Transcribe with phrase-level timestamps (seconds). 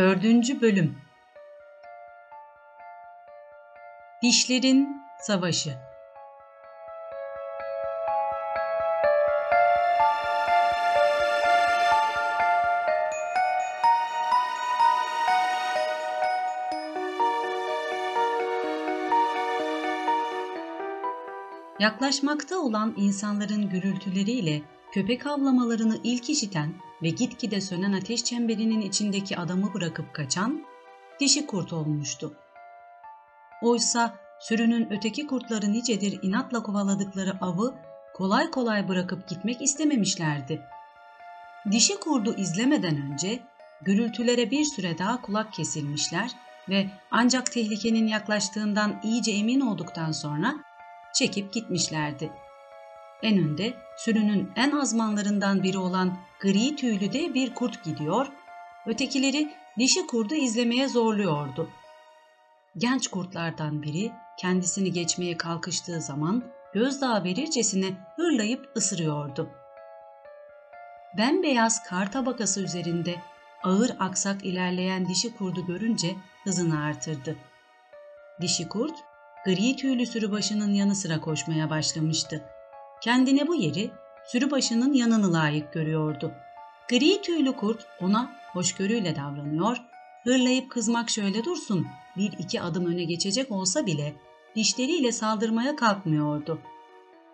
[0.00, 0.98] Dördüncü Bölüm.
[4.22, 4.88] Dişlerin
[5.20, 5.78] Savaşı.
[21.78, 24.62] Yaklaşmakta olan insanların gürültüleriyle
[24.92, 30.64] köpek avlamalarını ilk işiten ve gitgide sönen ateş çemberinin içindeki adamı bırakıp kaçan
[31.20, 32.34] dişi kurt olmuştu.
[33.62, 37.74] Oysa sürünün öteki kurtları nicedir inatla kovaladıkları avı
[38.14, 40.62] kolay kolay bırakıp gitmek istememişlerdi.
[41.70, 43.42] Dişi kurdu izlemeden önce
[43.82, 46.30] gürültülere bir süre daha kulak kesilmişler
[46.68, 50.54] ve ancak tehlikenin yaklaştığından iyice emin olduktan sonra
[51.14, 52.32] çekip gitmişlerdi.
[53.22, 58.26] En önde sürünün en azmanlarından biri olan gri tüylü de bir kurt gidiyor,
[58.86, 61.70] ötekileri dişi kurdu izlemeye zorluyordu.
[62.76, 69.50] Genç kurtlardan biri kendisini geçmeye kalkıştığı zaman gözdağı verircesine hırlayıp ısırıyordu.
[71.18, 73.14] Bembeyaz kar tabakası üzerinde
[73.62, 77.36] ağır aksak ilerleyen dişi kurdu görünce hızını artırdı.
[78.40, 78.94] Dişi kurt,
[79.44, 82.44] gri tüylü sürübaşının yanı sıra koşmaya başlamıştı.
[83.00, 83.90] Kendine bu yeri
[84.26, 86.32] sürübaşının yanını layık görüyordu.
[86.90, 89.76] Gri tüylü kurt ona hoşgörüyle davranıyor,
[90.24, 94.14] hırlayıp kızmak şöyle dursun, bir iki adım öne geçecek olsa bile
[94.56, 96.60] dişleriyle saldırmaya kalkmıyordu.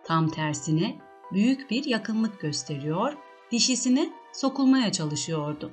[0.03, 0.95] Tam tersine
[1.33, 3.13] büyük bir yakınlık gösteriyor,
[3.51, 5.71] dişisine sokulmaya çalışıyordu.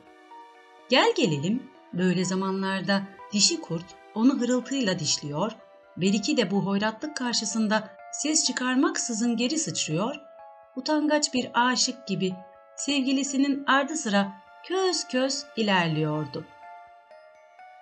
[0.89, 5.53] Gel gelelim, böyle zamanlarda dişi kurt onu hırıltıyla dişliyor,
[5.97, 10.17] Beriki de bu hoyratlık karşısında ses çıkarmaksızın geri sıçrıyor,
[10.77, 12.35] utangaç bir aşık gibi
[12.77, 14.33] sevgilisinin ardı sıra
[14.65, 16.45] köz köz ilerliyordu.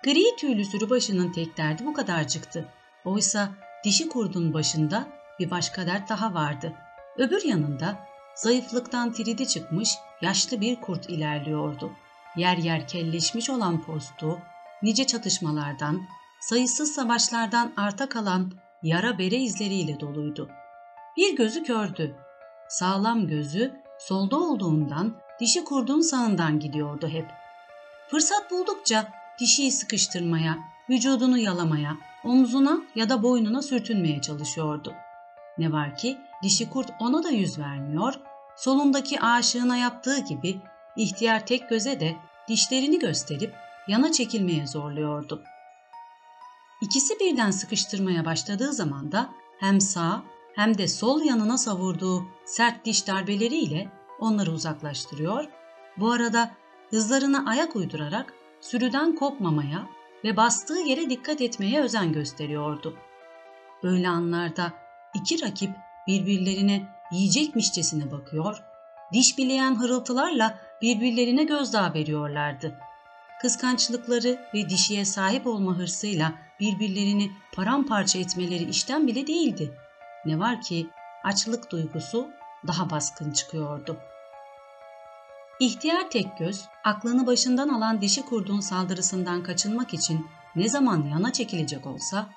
[0.03, 2.65] Gri tüylü sürü başının tek derdi bu kadarcıktı.
[3.05, 3.49] Oysa
[3.83, 5.07] dişi kurdun başında
[5.39, 6.73] bir başka dert daha vardı.
[7.17, 7.99] Öbür yanında
[8.35, 9.89] zayıflıktan tridi çıkmış
[10.21, 11.91] yaşlı bir kurt ilerliyordu.
[12.37, 14.39] Yer yer kelleşmiş olan postu,
[14.81, 16.01] nice çatışmalardan,
[16.41, 20.49] sayısız savaşlardan arta kalan yara bere izleriyle doluydu.
[21.17, 22.15] Bir gözü kördü.
[22.67, 27.25] Sağlam gözü solda olduğundan dişi kurdun sağından gidiyordu hep.
[28.07, 29.07] Fırsat buldukça
[29.39, 30.57] dişiyi sıkıştırmaya,
[30.89, 34.93] vücudunu yalamaya, omzuna ya da boynuna sürtünmeye çalışıyordu.
[35.57, 38.13] Ne var ki dişi kurt ona da yüz vermiyor,
[38.55, 40.61] solundaki aşığına yaptığı gibi
[40.95, 42.15] ihtiyar tek göze de
[42.47, 43.55] dişlerini gösterip
[43.87, 45.43] yana çekilmeye zorluyordu.
[46.83, 49.29] İkisi birden sıkıştırmaya başladığı zaman da
[49.59, 50.23] hem sağ
[50.55, 53.89] hem de sol yanına savurduğu sert diş darbeleriyle
[54.19, 55.45] onları uzaklaştırıyor.
[55.97, 56.51] Bu arada
[56.89, 59.87] hızlarına ayak uydurarak sürüden kopmamaya
[60.23, 62.97] ve bastığı yere dikkat etmeye özen gösteriyordu.
[63.83, 64.73] Böyle anlarda
[65.13, 65.71] iki rakip
[66.07, 68.63] birbirlerine yiyecekmişçesine bakıyor,
[69.13, 72.79] diş bileyen hırıltılarla birbirlerine gözdağı veriyorlardı.
[73.41, 79.73] Kıskançlıkları ve dişiye sahip olma hırsıyla birbirlerini paramparça etmeleri işten bile değildi.
[80.25, 80.87] Ne var ki
[81.23, 82.29] açlık duygusu
[82.67, 83.97] daha baskın çıkıyordu.
[85.59, 91.87] İhtiyar tek göz, aklını başından alan dişi kurdun saldırısından kaçınmak için ne zaman yana çekilecek
[91.87, 92.29] olsa,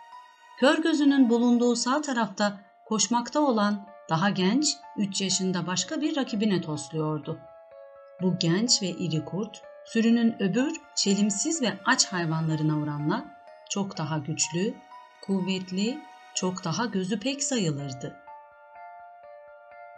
[0.61, 7.39] kör gözünün bulunduğu sağ tarafta koşmakta olan daha genç, 3 yaşında başka bir rakibine tosluyordu.
[8.23, 13.36] Bu genç ve iri kurt, sürünün öbür çelimsiz ve aç hayvanlarına oranla
[13.77, 14.75] çok daha güçlü,
[15.23, 15.99] kuvvetli,
[16.35, 18.17] çok daha gözü pek sayılırdı.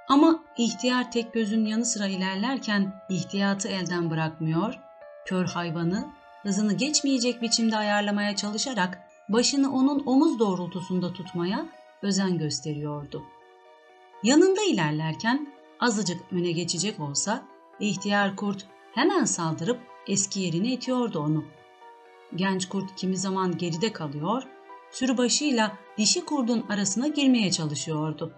[0.09, 4.81] Ama ihtiyar tek gözün yanı sıra ilerlerken ihtiyatı elden bırakmıyor,
[5.27, 6.09] kör hayvanı
[6.43, 8.99] hızını geçmeyecek biçimde ayarlamaya çalışarak
[9.29, 11.67] başını onun omuz doğrultusunda tutmaya
[12.03, 13.23] özen gösteriyordu.
[14.23, 17.43] Yanında ilerlerken azıcık öne geçecek olsa
[17.81, 21.58] ihtiyar kurt hemen saldırıp eski yerine itiyordu onu.
[22.35, 24.43] Genç kurt kimi zaman geride kalıyor,
[24.91, 28.33] sürübaşıyla dişi kurdun arasına girmeye çalışıyordu.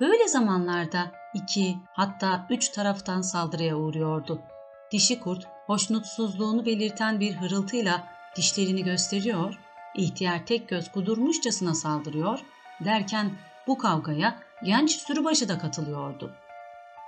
[0.00, 4.40] Böyle zamanlarda iki hatta üç taraftan saldırıya uğruyordu.
[4.92, 8.04] Dişi kurt hoşnutsuzluğunu belirten bir hırıltıyla
[8.36, 9.58] dişlerini gösteriyor,
[9.94, 12.40] ihtiyar tek göz kudurmuşçasına saldırıyor
[12.84, 13.30] derken
[13.66, 16.32] bu kavgaya genç sürübaşı da katılıyordu.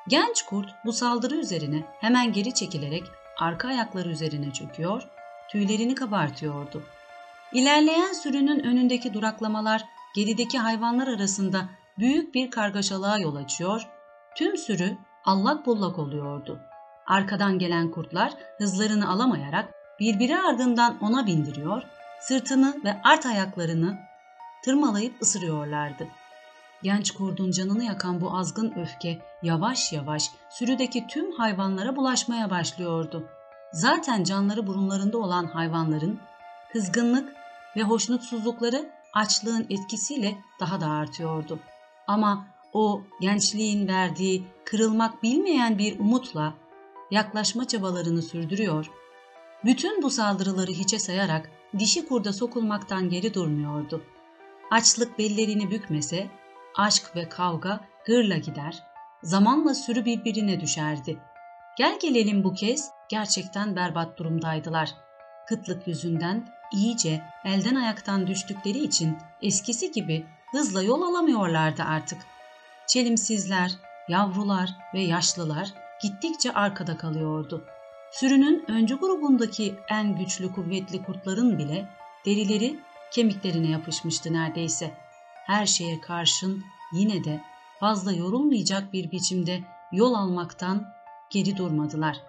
[0.08, 3.05] Genç kurt bu saldırı üzerine hemen geri çekilerek
[3.38, 5.08] arka ayakları üzerine çöküyor,
[5.50, 6.82] tüylerini kabartıyordu.
[7.52, 9.84] İlerleyen sürünün önündeki duraklamalar
[10.14, 11.68] gerideki hayvanlar arasında
[11.98, 13.88] büyük bir kargaşalığa yol açıyor,
[14.36, 16.60] tüm sürü allak bullak oluyordu.
[17.06, 21.82] Arkadan gelen kurtlar hızlarını alamayarak birbiri ardından ona bindiriyor,
[22.20, 23.98] sırtını ve art ayaklarını
[24.64, 26.08] tırmalayıp ısırıyorlardı.
[26.82, 33.28] Genç kurdun canını yakan bu azgın öfke yavaş yavaş sürüdeki tüm hayvanlara bulaşmaya başlıyordu.
[33.72, 36.20] Zaten canları burunlarında olan hayvanların
[36.72, 37.34] kızgınlık
[37.76, 41.58] ve hoşnutsuzlukları açlığın etkisiyle daha da artıyordu.
[42.06, 46.54] Ama o gençliğin verdiği kırılmak bilmeyen bir umutla
[47.10, 48.90] yaklaşma çabalarını sürdürüyor.
[49.64, 54.02] Bütün bu saldırıları hiçe sayarak dişi kurda sokulmaktan geri durmuyordu.
[54.70, 56.26] Açlık bellerini bükmese,
[56.76, 58.82] aşk ve kavga gırla gider,
[59.22, 61.18] zamanla sürü birbirine düşerdi.
[61.78, 64.90] Gel gelelim bu kez gerçekten berbat durumdaydılar.
[65.49, 72.19] Kıtlık yüzünden iyice elden ayaktan düştükleri için eskisi gibi hızla yol alamıyorlardı artık.
[72.87, 73.72] Çelimsizler,
[74.08, 75.69] yavrular ve yaşlılar
[76.02, 77.64] gittikçe arkada kalıyordu.
[78.12, 81.88] Sürünün öncü grubundaki en güçlü kuvvetli kurtların bile
[82.26, 82.81] derileri
[83.11, 84.94] kemiklerine yapışmıştı neredeyse.
[85.46, 87.40] Her şeye karşın yine de
[87.81, 89.61] fazla yorulmayacak bir biçimde
[89.93, 90.87] yol almaktan
[91.31, 92.27] geri durmadılar.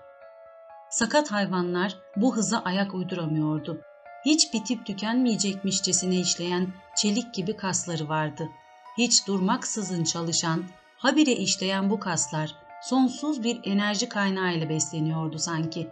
[0.90, 3.82] Sakat hayvanlar bu hıza ayak uyduramıyordu.
[4.26, 8.50] Hiç bitip tükenmeyecekmişçesine işleyen çelik gibi kasları vardı.
[8.98, 10.64] Hiç durmaksızın çalışan,
[10.98, 15.90] habire işleyen bu kaslar sonsuz bir enerji kaynağı ile besleniyordu sanki.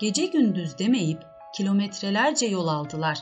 [0.00, 1.22] Gece gündüz demeyip
[1.54, 3.18] kilometrelerce yol aldılar.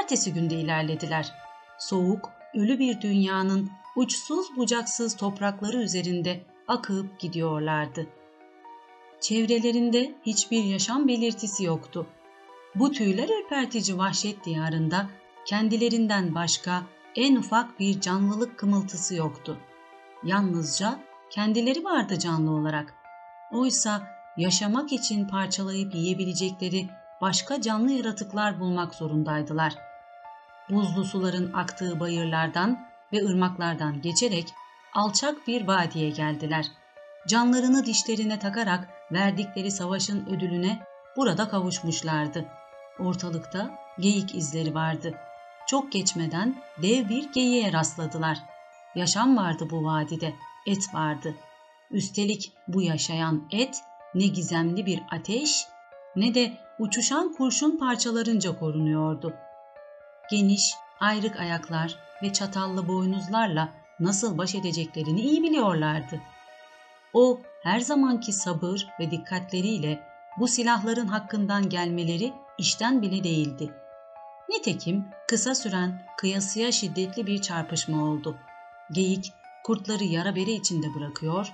[0.00, 1.32] Ertesi günde ilerlediler.
[1.78, 8.06] Soğuk, ölü bir dünyanın uçsuz bucaksız toprakları üzerinde akıp gidiyorlardı.
[9.22, 12.06] Çevrelerinde hiçbir yaşam belirtisi yoktu.
[12.74, 15.06] Bu tüyler ürpertici vahşet diyarında
[15.46, 16.82] kendilerinden başka
[17.16, 19.58] en ufak bir canlılık kımıltısı yoktu.
[20.24, 20.98] Yalnızca
[21.30, 22.94] kendileri vardı canlı olarak.
[23.52, 26.88] Oysa yaşamak için parçalayıp yiyebilecekleri
[27.20, 29.74] başka canlı yaratıklar bulmak zorundaydılar.
[30.70, 34.54] Buzlu suların aktığı bayırlardan ve ırmaklardan geçerek
[34.94, 36.66] alçak bir vadiye geldiler.
[37.28, 40.86] Canlarını dişlerine takarak verdikleri savaşın ödülüne
[41.16, 42.44] burada kavuşmuşlardı.
[42.98, 43.70] Ortalıkta
[44.00, 45.14] geyik izleri vardı.
[45.66, 48.38] Çok geçmeden dev bir geyiğe rastladılar.
[48.94, 50.34] Yaşam vardı bu vadide,
[50.66, 51.34] et vardı.
[51.90, 53.80] Üstelik bu yaşayan et
[54.14, 55.66] ne gizemli bir ateş
[56.16, 59.34] ne de uçuşan kurşun parçalarınca korunuyordu.
[60.30, 63.68] Geniş, ayrık ayaklar ve çatallı boynuzlarla
[64.00, 66.20] nasıl baş edeceklerini iyi biliyorlardı.
[67.12, 70.02] O her zamanki sabır ve dikkatleriyle
[70.38, 73.70] bu silahların hakkından gelmeleri işten bile değildi.
[74.48, 78.36] Nitekim kısa süren kıyasıya şiddetli bir çarpışma oldu.
[78.92, 79.32] Geyik
[79.64, 81.52] kurtları yara bere içinde bırakıyor,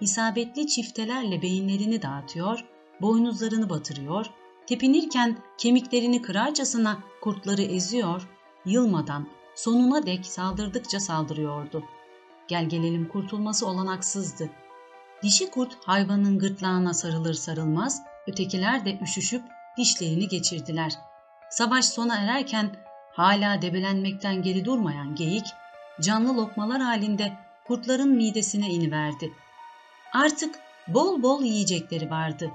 [0.00, 2.64] isabetli çiftelerle beyinlerini dağıtıyor,
[3.00, 4.26] boynuzlarını batırıyor,
[4.66, 8.28] tepinirken kemiklerini kırarcasına kurtları eziyor,
[8.66, 11.84] yılmadan sonuna dek saldırdıkça saldırıyordu.
[12.48, 14.50] Gel gelelim kurtulması olanaksızdı.
[15.22, 19.42] Dişi kurt hayvanın gırtlağına sarılır sarılmaz, ötekiler de üşüşüp
[19.76, 20.92] dişlerini geçirdiler.
[21.50, 22.70] Savaş sona ererken
[23.12, 25.46] hala debelenmekten geri durmayan geyik,
[26.00, 27.32] canlı lokmalar halinde
[27.66, 29.32] kurtların midesine iniverdi.
[30.12, 30.58] Artık
[30.88, 32.50] bol bol yiyecekleri vardı.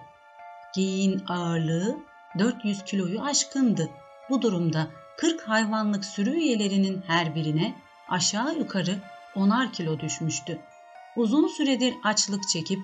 [0.75, 1.98] Geyiğin ağırlığı
[2.39, 3.89] 400 kiloyu aşkındı.
[4.29, 7.75] Bu durumda 40 hayvanlık sürü üyelerinin her birine
[8.10, 9.00] aşağı yukarı
[9.36, 10.60] onar kilo düşmüştü.
[11.15, 12.79] Uzun süredir açlık çekip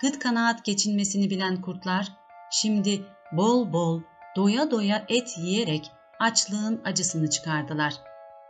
[0.00, 2.08] gıt kanaat geçinmesini bilen kurtlar
[2.50, 3.02] şimdi
[3.32, 4.00] bol bol
[4.36, 5.90] doya doya et yiyerek
[6.20, 7.94] açlığın acısını çıkardılar.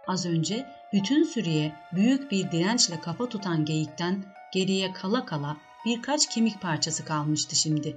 [0.06, 6.62] Az önce bütün sürüye büyük bir dirençle kafa tutan geyikten geriye kala kala birkaç kemik
[6.62, 7.96] parçası kalmıştı şimdi.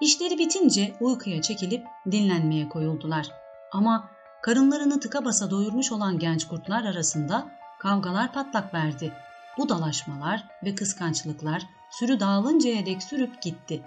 [0.00, 3.26] İşleri bitince uykuya çekilip dinlenmeye koyuldular.
[3.72, 4.08] Ama
[4.42, 9.12] karınlarını tıka basa doyurmuş olan genç kurtlar arasında kavgalar patlak verdi.
[9.58, 13.82] Bu dalaşmalar ve kıskançlıklar sürü dağılıncaya dek sürüp gitti.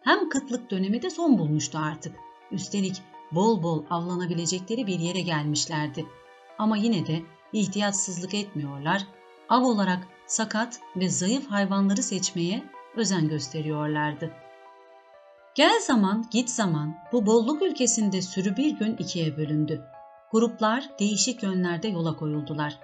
[0.00, 2.16] Hem kıtlık dönemi de son bulmuştu artık.
[2.50, 6.06] Üstelik bol bol avlanabilecekleri bir yere gelmişlerdi.
[6.58, 7.22] Ama yine de
[7.52, 9.06] ihtiyatsızlık etmiyorlar,
[9.48, 12.64] av olarak sakat ve zayıf hayvanları seçmeye
[12.96, 14.30] özen gösteriyorlardı.
[15.54, 19.84] Gel zaman, git zaman bu bolluk ülkesinde sürü bir gün ikiye bölündü.
[20.32, 22.78] Gruplar değişik yönlerde yola koyuldular.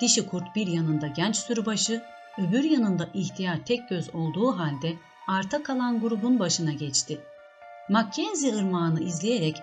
[0.00, 2.02] Dişi kurt bir yanında genç sürübaşı,
[2.38, 4.96] öbür yanında ihtiyar tek göz olduğu halde
[5.28, 7.20] arta kalan grubun başına geçti.
[7.88, 9.62] Mackenzie ırmağını izleyerek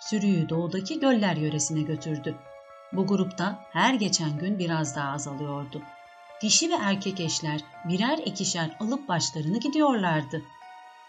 [0.00, 2.34] sürüyü doğudaki göller yöresine götürdü.
[2.92, 5.82] Bu grupta her geçen gün biraz daha azalıyordu.
[6.42, 10.42] Dişi ve erkek eşler birer ikişer alıp başlarını gidiyorlardı.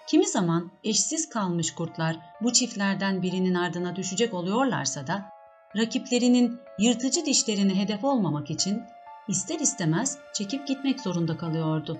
[0.07, 5.36] Kimi zaman eşsiz kalmış kurtlar bu çiftlerden birinin ardına düşecek oluyorlarsa da
[5.75, 8.83] rakiplerinin yırtıcı dişlerine hedef olmamak için
[9.27, 11.97] ister istemez çekip gitmek zorunda kalıyordu.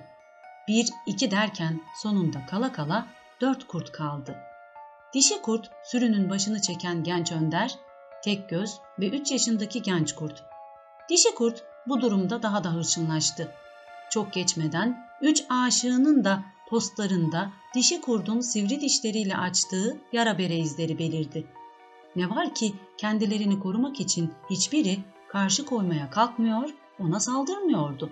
[0.68, 3.06] Bir, iki derken sonunda kala kala
[3.40, 4.36] dört kurt kaldı.
[5.14, 7.74] Dişi kurt sürünün başını çeken genç önder,
[8.24, 10.42] tek göz ve üç yaşındaki genç kurt.
[11.10, 13.52] Dişi kurt bu durumda daha da hırçınlaştı.
[14.10, 21.46] Çok geçmeden üç aşığının da postlarında dişi kurdun sivri dişleriyle açtığı yara bere izleri belirdi.
[22.18, 24.98] Ne var ki kendilerini korumak için hiçbiri
[25.28, 28.10] karşı koymaya kalkmıyor, ona saldırmıyordu.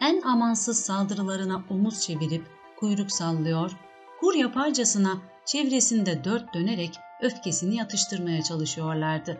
[0.00, 2.46] En amansız saldırılarına omuz çevirip
[2.76, 3.70] kuyruk sallıyor,
[4.20, 9.38] kur yaparcasına çevresinde dört dönerek öfkesini yatıştırmaya çalışıyorlardı.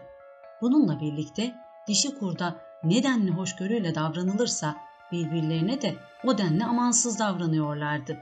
[0.63, 1.55] Bununla birlikte
[1.89, 4.77] dişi kurda nedenli hoşgörüyle davranılırsa
[5.13, 5.95] birbirlerine de
[6.25, 8.19] o denli amansız davranıyorlardı.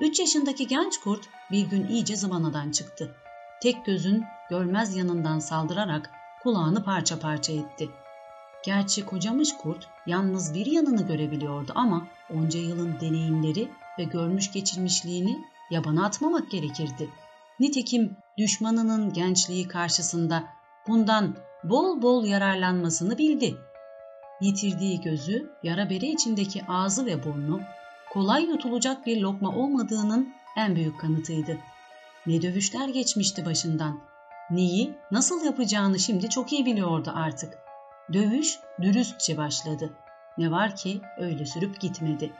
[0.00, 3.14] Üç yaşındaki genç kurt bir gün iyice zıvanadan çıktı.
[3.62, 6.10] Tek gözün görmez yanından saldırarak
[6.42, 7.88] kulağını parça parça etti.
[8.64, 15.38] Gerçi kocamış kurt yalnız bir yanını görebiliyordu ama onca yılın deneyimleri ve görmüş geçirmişliğini
[15.70, 17.10] yabana atmamak gerekirdi.
[17.60, 20.44] Nitekim düşmanının gençliği karşısında
[20.88, 23.56] bundan bol bol yararlanmasını bildi.
[24.40, 27.60] Yitirdiği gözü, yara bere içindeki ağzı ve burnu
[28.10, 31.58] kolay yutulacak bir lokma olmadığının en büyük kanıtıydı.
[32.28, 34.00] Ne dövüşler geçmişti başından.
[34.50, 37.58] Neyi, nasıl yapacağını şimdi çok iyi biliyordu artık.
[38.12, 39.92] Dövüş dürüstçe başladı.
[40.38, 42.32] Ne var ki öyle sürüp gitmedi.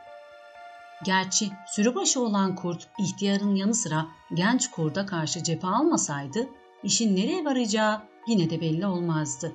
[1.05, 6.49] Gerçi sürübaşı olan kurt ihtiyarın yanı sıra genç kurda karşı cephe almasaydı
[6.83, 9.53] işin nereye varacağı yine de belli olmazdı.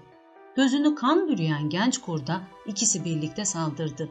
[0.55, 4.09] Gözünü kan bürüyen genç kurda ikisi birlikte saldırdı.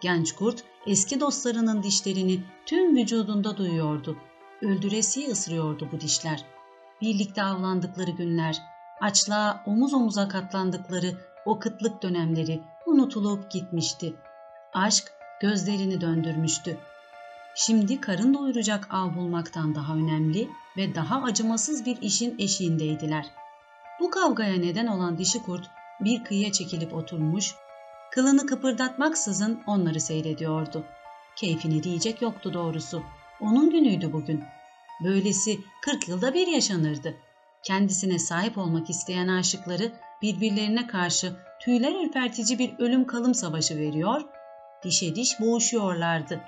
[0.00, 4.16] Genç kurt eski dostlarının dişlerini tüm vücudunda duyuyordu.
[4.64, 6.44] Öldüresiye ısırıyordu bu dişler.
[7.00, 8.56] Birlikte avlandıkları günler,
[9.00, 11.12] açlığa omuz omuza katlandıkları
[11.44, 14.14] o kıtlık dönemleri unutulup gitmişti.
[14.72, 16.78] Aşk gözlerini döndürmüştü.
[17.54, 23.26] Şimdi karın doyuracak av bulmaktan daha önemli ve daha acımasız bir işin eşiğindeydiler.
[24.00, 27.54] Bu kavgaya neden olan dişi kurt bir kıyıya çekilip oturmuş,
[28.12, 30.84] kılını kıpırdatmaksızın onları seyrediyordu.
[31.36, 33.02] Keyfine diyecek yoktu doğrusu.
[33.40, 34.44] Onun günüydü bugün.
[35.00, 37.14] Böylesi 40 yılda bir yaşanırdı.
[37.62, 44.22] Kendisine sahip olmak isteyen aşıkları birbirlerine karşı tüyler ürpertici bir ölüm kalım savaşı veriyor,
[44.84, 46.40] dişe diş boğuşuyorlardı.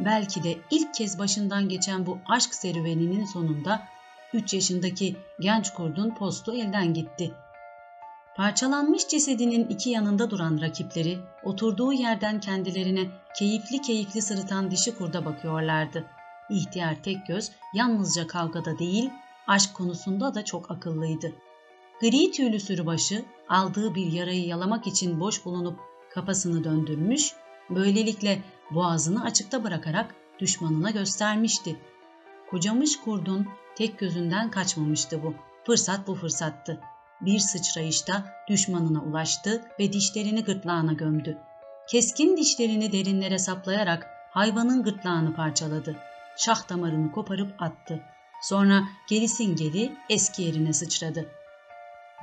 [0.00, 3.82] Belki de ilk kez başından geçen bu aşk serüveninin sonunda
[4.32, 7.34] 3 yaşındaki genç kurdun postu elden gitti.
[8.36, 13.06] Parçalanmış cesedinin iki yanında duran rakipleri oturduğu yerden kendilerine
[13.38, 16.04] keyifli keyifli sırıtan dişi kurda bakıyorlardı.
[16.50, 19.10] İhtiyar tek göz yalnızca kavgada değil,
[19.46, 21.32] aşk konusunda da çok akıllıydı.
[22.00, 25.80] Gri tüylü sürübaşı aldığı bir yarayı yalamak için boş bulunup
[26.14, 27.34] kafasını döndürmüş,
[27.70, 31.76] böylelikle boğazını açıkta bırakarak düşmanına göstermişti.
[32.50, 35.34] Kocamış kurdun tek gözünden kaçmamıştı bu.
[35.66, 36.80] Fırsat bu fırsattı.
[37.20, 41.38] Bir sıçrayışta düşmanına ulaştı ve dişlerini gırtlağına gömdü.
[41.90, 45.96] Keskin dişlerini derinlere saplayarak hayvanın gırtlağını parçaladı.
[46.38, 48.00] Şah damarını koparıp attı.
[48.42, 51.28] Sonra gerisin geri eski yerine sıçradı.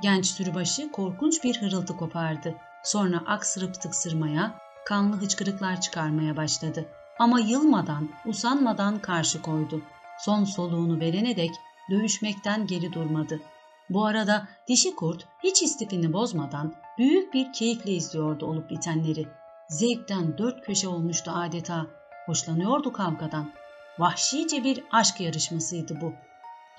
[0.02, 2.54] Genç sürübaşı korkunç bir hırıltı kopardı.
[2.84, 6.88] Sonra aksırıp tıksırmaya, kanlı hıçkırıklar çıkarmaya başladı.
[7.18, 9.82] Ama yılmadan, usanmadan karşı koydu.
[10.18, 11.50] Son soluğunu verene dek
[11.90, 13.40] dövüşmekten geri durmadı.
[13.90, 19.28] Bu arada dişi kurt hiç istifini bozmadan büyük bir keyifle izliyordu olup bitenleri.
[19.68, 21.86] Zevkten dört köşe olmuştu adeta.
[22.26, 23.52] Hoşlanıyordu kavgadan.
[23.98, 26.12] Vahşice bir aşk yarışmasıydı bu.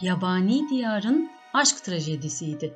[0.01, 2.73] Yabani diyarın aşk trajedisiydi.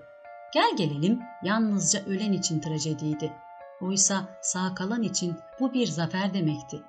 [0.53, 3.33] Gel gelelim yalnızca ölen için trajediydi.
[3.81, 6.81] Oysa sağ kalan için bu bir zafer demekti.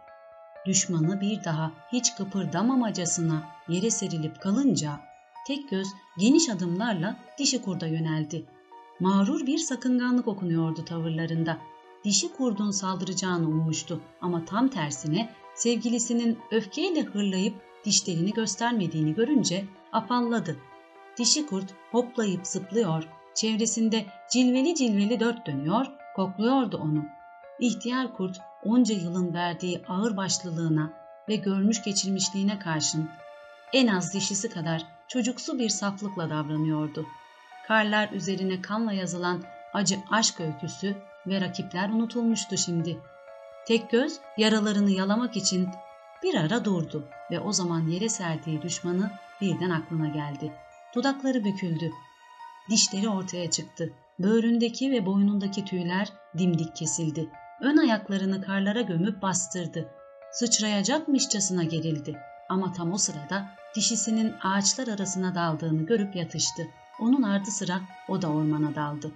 [0.66, 5.00] Düşmanı bir daha hiç kıpırdamamacasına yere serilip kalınca
[5.46, 5.86] tek göz
[6.18, 8.46] geniş adımlarla dişi kurda yöneldi.
[9.00, 11.58] Mağrur bir sakınganlık okunuyordu tavırlarında.
[12.04, 17.54] Dişi kurdun saldıracağını ummuştu ama tam tersine sevgilisinin öfkeyle hırlayıp
[17.84, 20.56] dişlerini göstermediğini görünce afalladı.
[21.18, 27.04] Dişi kurt hoplayıp zıplıyor, çevresinde cilveli cilveli dört dönüyor, kokluyordu onu.
[27.60, 30.92] İhtiyar kurt onca yılın verdiği ağır başlılığına
[31.28, 33.08] ve görmüş geçirmişliğine karşın
[33.72, 37.06] en az dişisi kadar çocuksu bir saflıkla davranıyordu.
[37.68, 39.42] Karlar üzerine kanla yazılan
[39.72, 42.98] acı aşk öyküsü ve rakipler unutulmuştu şimdi.
[43.66, 45.68] Tek göz yaralarını yalamak için
[46.22, 50.52] bir ara durdu ve o zaman yere serdiği düşmanı birden aklına geldi.
[50.94, 51.90] Dudakları büküldü.
[52.70, 53.92] Dişleri ortaya çıktı.
[54.18, 57.28] Böğründeki ve boynundaki tüyler dimdik kesildi.
[57.60, 59.88] Ön ayaklarını karlara gömüp bastırdı.
[60.32, 62.18] Sıçrayacakmışçasına gerildi.
[62.48, 66.62] Ama tam o sırada dişisinin ağaçlar arasına daldığını görüp yatıştı.
[67.00, 69.12] Onun ardı sıra o da ormana daldı.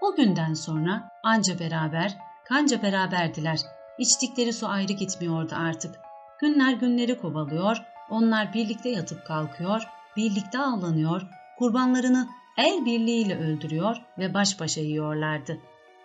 [0.00, 2.18] O günden sonra anca beraber,
[2.50, 3.60] kanca beraberdiler.
[3.98, 5.94] İçtikleri su ayrı gitmiyordu artık.
[6.40, 7.76] Günler günleri kovalıyor,
[8.10, 9.82] onlar birlikte yatıp kalkıyor,
[10.16, 11.22] birlikte avlanıyor,
[11.58, 12.28] kurbanlarını
[12.58, 15.58] el birliğiyle öldürüyor ve baş başa yiyorlardı.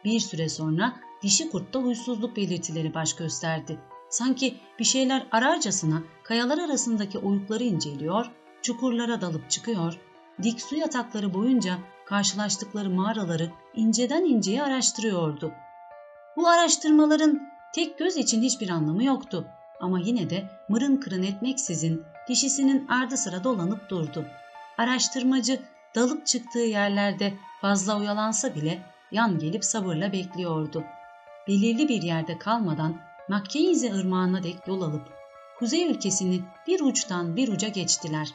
[0.05, 3.79] Bir süre sonra dişi kurtta huysuzluk belirtileri baş gösterdi.
[4.09, 9.99] Sanki bir şeyler ararcasına kayalar arasındaki oyukları inceliyor, çukurlara dalıp çıkıyor,
[10.43, 15.53] dik su yatakları boyunca karşılaştıkları mağaraları inceden inceye araştırıyordu.
[16.37, 17.41] Bu araştırmaların
[17.73, 19.45] tek göz için hiçbir anlamı yoktu
[19.79, 24.25] ama yine de mırın kırın etmeksizin dişisinin ardı sıra dolanıp durdu.
[24.77, 25.59] Araştırmacı
[25.95, 28.79] dalıp çıktığı yerlerde fazla oyalansa bile
[29.11, 30.83] yan gelip sabırla bekliyordu.
[31.47, 32.97] Belirli bir yerde kalmadan
[33.29, 35.07] Makkeize ırmağına dek yol alıp
[35.59, 38.27] kuzey ülkesini bir uçtan bir uca geçtiler.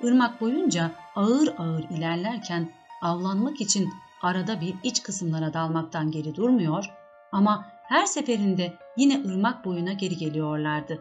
[0.00, 2.72] Irmak boyunca ağır ağır ilerlerken
[3.02, 3.88] avlanmak için
[4.22, 7.01] arada bir iç kısımlara dalmaktan geri durmuyor
[7.32, 10.98] ama her seferinde yine ırmak boyuna geri geliyorlardı.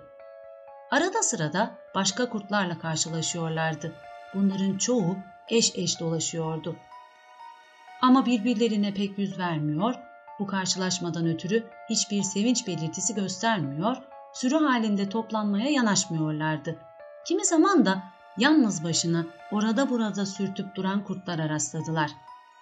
[0.91, 3.93] Arada sırada başka kurtlarla karşılaşıyorlardı.
[4.33, 5.17] Bunların çoğu
[5.49, 6.75] eş eş dolaşıyordu.
[8.01, 9.95] Ama birbirlerine pek yüz vermiyor,
[10.39, 13.97] bu karşılaşmadan ötürü hiçbir sevinç belirtisi göstermiyor,
[14.33, 16.75] sürü halinde toplanmaya yanaşmıyorlardı.
[17.27, 18.03] Kimi zaman da
[18.37, 22.11] yalnız başına orada burada sürtüp duran kurtlara rastladılar.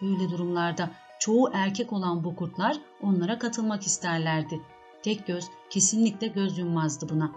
[0.02, 4.62] Böyle durumlarda çoğu erkek olan bu kurtlar onlara katılmak isterlerdi.
[5.04, 7.32] Tek göz kesinlikle göz yummazdı buna.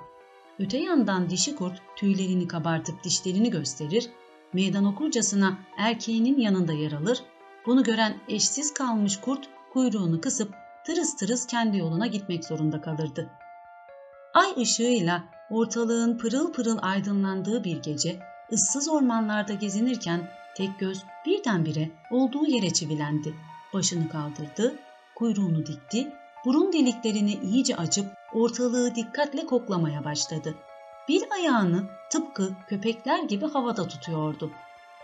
[0.59, 4.11] Öte yandan dişi kurt tüylerini kabartıp dişlerini gösterir,
[4.52, 7.22] meydan okurcasına erkeğinin yanında yer alır,
[7.66, 10.54] bunu gören eşsiz kalmış kurt kuyruğunu kısıp
[10.87, 13.30] tırıs tırıs kendi yoluna gitmek zorunda kalırdı.
[14.35, 18.18] Ay ışığıyla ortalığın pırıl pırıl aydınlandığı bir gece
[18.52, 23.35] ıssız ormanlarda gezinirken tek göz birdenbire olduğu yere çivilendi.
[23.72, 24.78] Başını kaldırdı,
[25.14, 26.12] kuyruğunu dikti,
[26.44, 30.54] burun deliklerini iyice açıp ortalığı dikkatle koklamaya başladı.
[31.08, 34.50] Bir ayağını tıpkı köpekler gibi havada tutuyordu.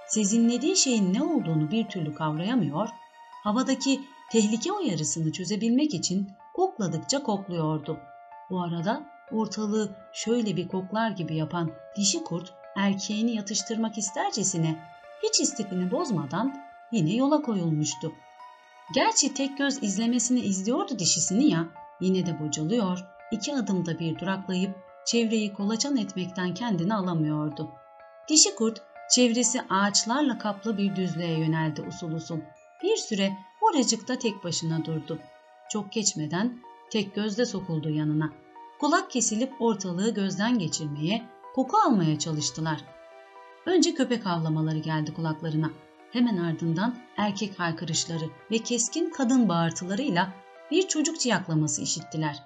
[0.09, 2.89] Sezinlediği şeyin ne olduğunu bir türlü kavrayamıyor,
[3.45, 4.01] havadaki
[4.33, 7.99] tehlike uyarısını çözebilmek için kokladıkça kokluyordu.
[8.51, 9.03] Bu arada
[9.33, 14.79] ortalığı şöyle bir koklar gibi yapan dişi kurt erkeğini yatıştırmak istercesine
[15.23, 16.57] hiç istifini bozmadan
[16.93, 18.13] yine yola koyulmuştu.
[18.95, 21.67] Gerçi tek göz izlemesini izliyordu dişisini ya,
[22.01, 22.99] yine de bocalıyor,
[23.31, 27.69] iki adımda bir duraklayıp çevreyi kolaçan etmekten kendini alamıyordu.
[28.29, 32.39] Dişi kurt çevresi ağaçlarla kaplı bir düzlüğe yöneldi usul usul.
[32.83, 35.19] Bir süre oracıkta tek başına durdu.
[35.71, 36.59] Çok geçmeden
[36.91, 38.33] tek gözle sokuldu yanına.
[38.81, 42.81] Kulak kesilip ortalığı gözden geçirmeye, koku almaya çalıştılar.
[43.67, 45.71] Önce köpek avlamaları geldi kulaklarına.
[46.13, 50.29] Hemen ardından erkek haykırışları ve keskin kadın bağırtılarıyla
[50.71, 52.43] bir çocuk ciyaklaması işittiler.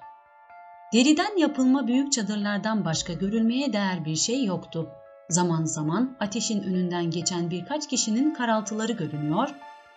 [0.92, 4.88] Deriden yapılma büyük çadırlardan başka görülmeye değer bir şey yoktu.
[5.28, 9.54] Zaman zaman ateşin önünden geçen birkaç kişinin karaltıları görünüyor,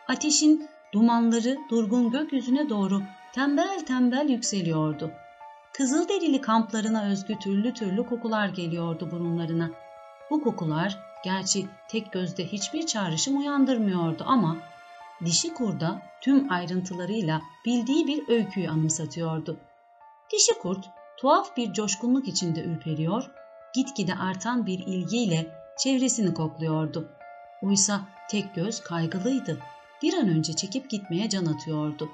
[0.08, 3.02] ateşin dumanları durgun gökyüzüne doğru
[3.34, 5.12] tembel tembel yükseliyordu.
[5.74, 9.70] Kızılderili kamplarına özgü türlü türlü kokular geliyordu burunlarına.
[10.32, 14.58] Bu kokular gerçi tek gözde hiçbir çağrışım uyandırmıyordu ama
[15.26, 19.58] dişi kurda tüm ayrıntılarıyla bildiği bir öyküyü anımsatıyordu.
[20.34, 20.86] Dişi kurt
[21.18, 23.32] tuhaf bir coşkunluk içinde ürperiyor,
[23.74, 25.48] gitgide artan bir ilgiyle
[25.78, 27.10] çevresini kokluyordu.
[27.62, 29.60] Oysa tek göz kaygılıydı.
[30.04, 32.10] Bir an önce çekip gitmeye can atıyordu.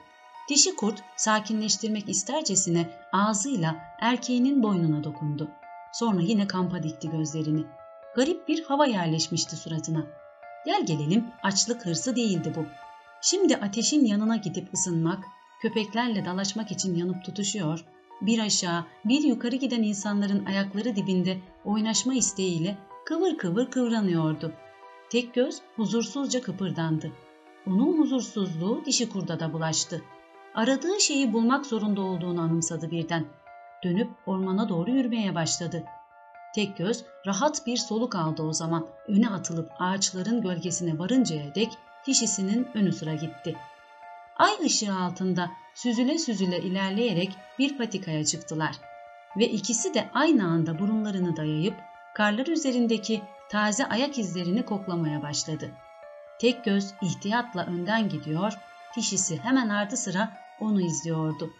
[0.49, 5.51] Dişi kurt sakinleştirmek istercesine ağzıyla erkeğinin boynuna dokundu.
[5.93, 7.65] Sonra yine kampa dikti gözlerini.
[8.15, 10.03] Garip bir hava yerleşmişti suratına.
[10.65, 12.65] Gel gelelim açlık hırsı değildi bu.
[13.21, 15.23] Şimdi ateşin yanına gidip ısınmak,
[15.61, 17.85] köpeklerle dalaşmak için yanıp tutuşuyor,
[18.21, 24.51] bir aşağı bir yukarı giden insanların ayakları dibinde oynaşma isteğiyle kıvır kıvır kıvranıyordu.
[25.09, 27.11] Tek göz huzursuzca kıpırdandı.
[27.67, 30.01] Onun huzursuzluğu dişi kurda da bulaştı.
[30.55, 33.25] Aradığı şeyi bulmak zorunda olduğunu anımsadı birden.
[33.83, 35.83] Dönüp ormana doğru yürümeye başladı.
[36.55, 38.87] Tek göz rahat bir soluk aldı o zaman.
[39.07, 41.69] Öne atılıp ağaçların gölgesine varıncaya dek
[42.07, 43.55] dişisinin önü sıra gitti.
[44.35, 48.75] Ay ışığı altında süzüle süzüle ilerleyerek bir patikaya çıktılar.
[49.37, 51.75] ve ikisi de aynı anda burunlarını dayayıp
[52.13, 55.71] karlar üzerindeki taze ayak izlerini koklamaya başladı.
[56.41, 58.53] Tek göz ihtiyatla önden gidiyor,
[58.95, 61.53] dişisi hemen ardı sıra onu izliyordu.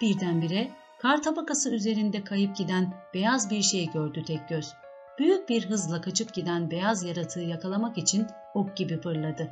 [0.00, 0.70] Birdenbire
[1.02, 4.74] kar tabakası üzerinde kayıp giden beyaz bir şey gördü tek göz.
[5.18, 9.50] Büyük bir hızla kaçıp giden beyaz yaratığı yakalamak için ok gibi fırladı.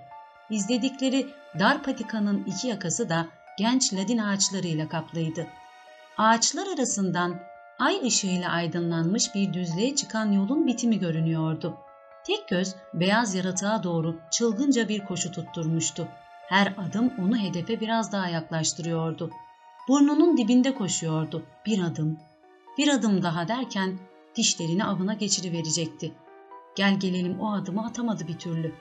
[0.51, 1.27] İzledikleri
[1.59, 3.27] dar patikanın iki yakası da
[3.59, 5.47] genç ladin ağaçlarıyla kaplıydı.
[6.19, 7.41] Ağaçlar arasından
[7.79, 11.77] ay ışığıyla aydınlanmış bir düzlüğe çıkan yolun bitimi görünüyordu.
[12.27, 16.09] Tek göz beyaz yaratığa doğru çılgınca bir koşu tutturmuştu.
[16.49, 19.31] Her adım onu hedefe biraz daha yaklaştırıyordu.
[19.91, 21.43] Burnunun dibinde koşuyordu.
[21.67, 22.19] Bir adım,
[22.79, 23.99] bir adım daha derken
[24.37, 26.13] dişlerini avına geçiriverecekti.
[26.77, 28.75] Gel gelelim o adımı atamadı bir türlü.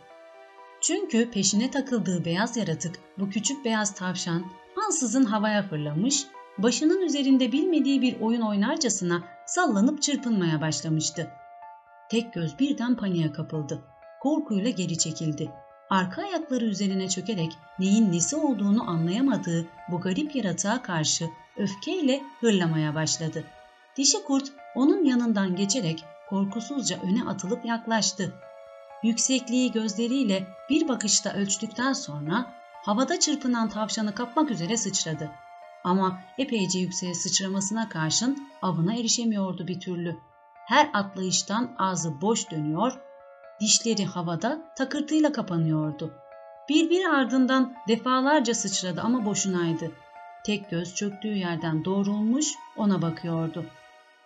[0.82, 4.45] Çünkü peşine takıldığı beyaz yaratık bu küçük beyaz tavşan
[4.88, 6.26] ansızın havaya fırlamış,
[6.58, 11.32] başının üzerinde bilmediği bir oyun oynarcasına sallanıp çırpınmaya başlamıştı.
[12.12, 13.82] Tek göz birden paniğe kapıldı.
[14.22, 15.52] Korkuyla geri çekildi.
[15.89, 23.43] Arka ayakları üzerine çökerek neyin nesi olduğunu anlayamadığı bu garip yaratığa karşı öfkeyle hırlamaya başladı.
[23.97, 28.34] Dişi kurt onun yanından geçerek korkusuzca öne atılıp yaklaştı.
[29.04, 32.54] Yüksekliği gözleriyle bir bakışta ölçtükten sonra
[32.86, 35.32] havada çırpınan tavşanı kapmak üzere sıçradı.
[35.84, 40.17] Ama epeyce yükseğe sıçramasına karşın avına erişemiyordu bir türlü.
[40.65, 42.93] Her atlayıştan ağzı boş dönüyor,
[43.62, 46.13] dişleri havada takırtıyla kapanıyordu.
[46.69, 49.91] Birbiri ardından defalarca sıçradı ama boşunaydı.
[50.45, 52.45] Tek göz çöktüğü yerden doğrulmuş
[52.78, 53.65] ona bakıyordu.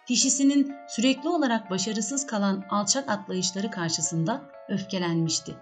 [0.10, 5.56] Dişisinin sürekli olarak başarısız kalan alçak atlayışları karşısında öfkelenmişti.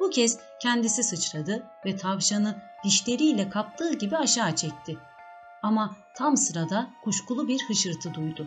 [0.00, 4.98] Bu kez kendisi sıçradı ve tavşanı dişleriyle kaptığı gibi aşağı çekti.
[5.62, 8.46] Ama tam sırada kuşkulu bir hışırtı duydu.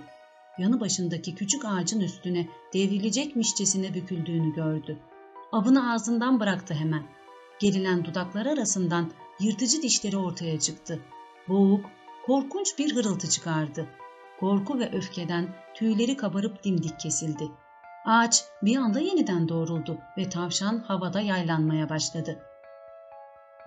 [0.60, 5.00] Yanı başındaki küçük ağacın üstüne devrilecekmişçesine büküldüğünü gördü.
[5.52, 7.04] Avını ağzından bıraktı hemen.
[7.60, 11.00] Gerilen dudaklar arasından yırtıcı dişleri ortaya çıktı.
[11.48, 11.86] Boğuk,
[12.26, 13.86] korkunç bir hırıltı çıkardı.
[14.39, 17.52] Korku ve öfkeden tüyleri kabarıp dimdik kesildi.
[18.06, 22.39] Ağaç bir anda yeniden doğruldu ve tavşan havada yaylanmaya başladı.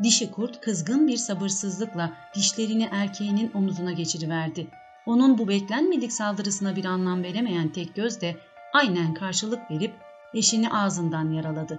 [0.02, 4.70] Dişi kurt kızgın bir sabırsızlıkla dişlerini erkeğinin omuzuna geçiriverdi.
[5.06, 8.36] Onun bu beklenmedik saldırısına bir anlam veremeyen tek göz de
[8.72, 9.94] aynen karşılık verip
[10.34, 11.78] eşini ağzından yaraladı.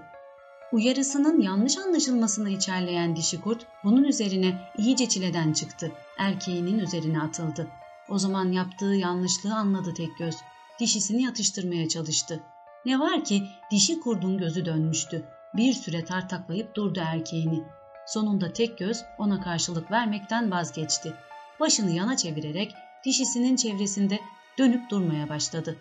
[0.71, 5.91] Uyarısının yanlış anlaşılmasını içerleyen dişi kurt bunun üzerine iyice çileden çıktı.
[6.17, 7.67] Erkeğinin üzerine atıldı.
[8.09, 10.35] O zaman yaptığı yanlışlığı anladı tek göz.
[10.79, 12.43] Dişisini yatıştırmaya çalıştı.
[12.85, 15.25] Ne var ki dişi kurdun gözü dönmüştü.
[15.53, 17.63] Bir süre tartaklayıp durdu erkeğini.
[18.07, 21.13] Sonunda tek göz ona karşılık vermekten vazgeçti.
[21.59, 22.75] Başını yana çevirerek
[23.05, 24.19] dişisinin çevresinde
[24.57, 25.77] dönüp durmaya başladı.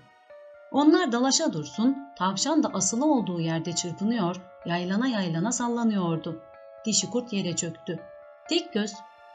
[0.73, 6.43] Onlar dalaşa dursun, tavşan da asılı olduğu yerde çırpınıyor, yaylana yaylana sallanıyordu.
[6.87, 8.01] Dişi kurt yere çöktü.
[8.49, 8.93] Tek göz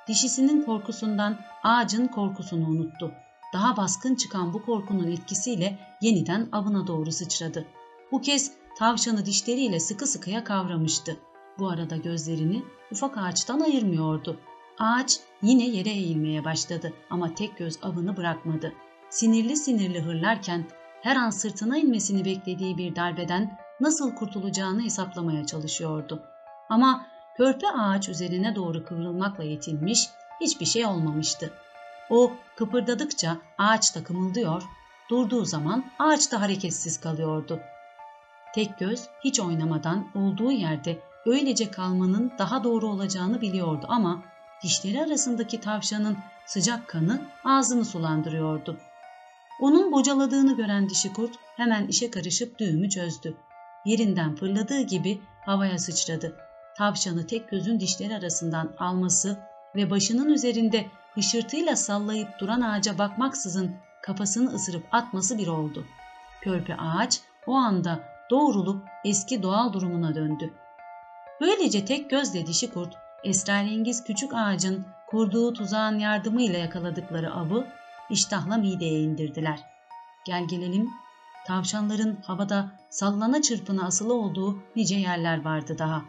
[0.08, 3.12] dişisinin korkusundan ağacın korkusunu unuttu.
[3.54, 7.66] Daha baskın çıkan bu korkunun etkisiyle yeniden avına doğru sıçradı.
[8.12, 11.18] Bu kez tavşanı dişleriyle sıkı sıkıya kavramıştı.
[11.60, 14.40] Bu arada gözlerini ufak ağaçtan ayırmıyordu.
[14.80, 18.74] Ağaç yine yere eğilmeye başladı ama tek göz avını bırakmadı.
[19.10, 20.66] Sinirli sinirli hırlarken
[21.02, 26.24] her an sırtına inmesini beklediği bir darbeden nasıl kurtulacağını hesaplamaya çalışıyordu.
[26.70, 30.10] Ama körpe ağaç üzerine doğru kıvrılmakla yetinmiş,
[30.42, 31.54] hiçbir şey olmamıştı.
[32.10, 34.64] O kıpırdadıkça ağaç da kımıldıyor,
[35.10, 37.60] durduğu zaman ağaç da hareketsiz kalıyordu.
[38.56, 44.24] Tek göz hiç oynamadan olduğu yerde öylece kalmanın daha doğru olacağını biliyordu ama
[44.64, 48.78] dişleri arasındaki tavşanın sıcak kanı ağzını sulandırıyordu.
[49.62, 53.38] Onun bocaladığını gören dişi kurt hemen işe karışıp düğümü çözdü.
[53.86, 56.36] Yerinden fırladığı gibi havaya sıçradı.
[56.78, 59.40] Tavşanı tek gözün dişleri arasından alması
[59.76, 65.86] ve başının üzerinde hışırtıyla sallayıp duran ağaca bakmaksızın kafasını ısırıp atması bir oldu.
[66.42, 70.54] Körpe ağaç o anda doğrulup eski doğal durumuna döndü.
[71.42, 77.68] Böylece tek gözle dişi kurt esrarengiz küçük ağacın kurduğu tuzağın yardımıyla yakaladıkları avı
[78.10, 79.60] iştahla mideye indirdiler.
[80.26, 80.90] Gel gelelim
[81.48, 86.02] tavşanların havada sallana çırpına asılı olduğu nice yerler vardı daha.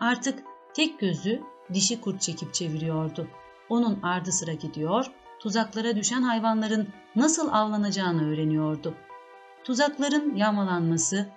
[0.00, 0.42] Artık
[0.74, 1.42] tek gözü
[1.74, 3.28] dişi kurt çekip çeviriyordu.
[3.68, 5.06] Onun ardı sıra gidiyor,
[5.40, 8.94] tuzaklara düşen hayvanların nasıl avlanacağını öğreniyordu.
[9.64, 11.28] Tuzakların yağmalanması,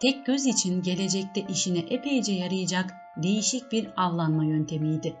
[0.00, 5.16] tek göz için gelecekte işine epeyce yarayacak değişik bir avlanma yöntemiydi.